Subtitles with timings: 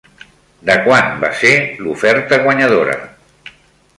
[0.69, 1.51] De quant va ser
[1.87, 2.95] l'oferta guanyadora?